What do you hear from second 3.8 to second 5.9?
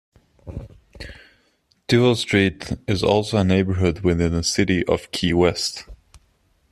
within the City of Key West.